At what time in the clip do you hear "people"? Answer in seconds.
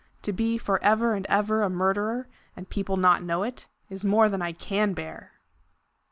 2.67-2.97